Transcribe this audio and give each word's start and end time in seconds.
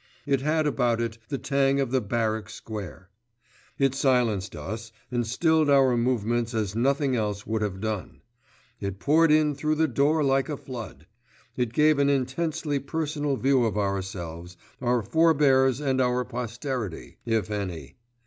It 0.25 0.41
had 0.41 0.65
about 0.65 0.99
it 0.99 1.19
the 1.29 1.37
tang 1.37 1.79
of 1.79 1.91
the 1.91 2.01
barrack 2.01 2.49
square. 2.49 3.11
It 3.77 3.93
silenced 3.93 4.55
us 4.55 4.91
and 5.11 5.27
stilled 5.27 5.69
our 5.69 5.95
movements 5.95 6.55
as 6.55 6.73
nothing 6.75 7.15
else 7.15 7.45
would 7.45 7.61
have 7.61 7.79
done. 7.79 8.21
It 8.79 8.97
poured 8.97 9.31
in 9.31 9.53
through 9.53 9.75
the 9.75 9.87
door 9.87 10.23
like 10.23 10.49
a 10.49 10.57
flood. 10.57 11.05
It 11.55 11.71
gave 11.71 11.99
an 11.99 12.09
intensely 12.09 12.79
personal 12.79 13.37
view 13.37 13.63
of 13.63 13.77
ourselves, 13.77 14.57
our 14.81 15.03
forebears 15.03 15.79
and 15.79 16.01
our 16.01 16.25
posterity, 16.25 17.17
if 17.23 17.51
any. 17.51 17.97